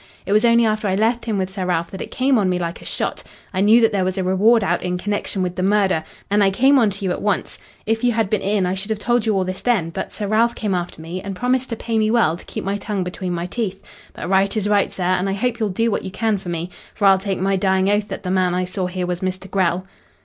[0.25, 2.57] It was only after I left him with Sir Ralph that it came on me
[2.57, 3.21] like a shot.
[3.53, 6.49] I knew that there was a reward out in connection with the murder, and I
[6.49, 7.59] came on to you at once.
[7.85, 10.25] If you had been in I should have told you all this then, but Sir
[10.27, 13.33] Ralph came after me and promised to pay me well to keep my tongue between
[13.33, 13.83] my teeth.
[14.13, 16.71] But right is right, sir, and I hope you'll do what you can for me.
[16.95, 19.51] For I'll take my dying oath that the man I saw here was Mr.
[19.51, 19.85] Grell."